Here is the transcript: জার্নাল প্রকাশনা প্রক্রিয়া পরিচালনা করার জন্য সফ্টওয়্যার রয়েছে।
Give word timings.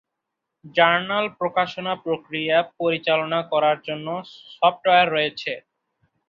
জার্নাল 0.75 1.25
প্রকাশনা 1.39 1.93
প্রক্রিয়া 2.05 2.57
পরিচালনা 2.79 3.39
করার 3.51 3.77
জন্য 3.87 4.07
সফ্টওয়্যার 4.55 5.07
রয়েছে। 5.11 5.51